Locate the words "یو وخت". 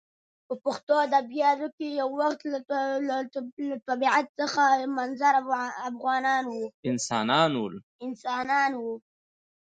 2.01-2.41